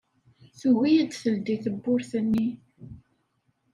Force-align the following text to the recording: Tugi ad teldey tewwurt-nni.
Tugi 0.59 0.91
ad 1.01 1.11
teldey 1.13 1.59
tewwurt-nni. 1.63 2.47